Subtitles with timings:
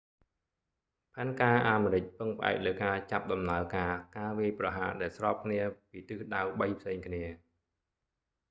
[1.13, 7.23] ផែនការអាមេរិកពឹងផ្អែកលើការចាប់ដំណើរការការវាយប្រហារដែលស្របគ្នាពីទិសដៅបីផ្សេងគ្នា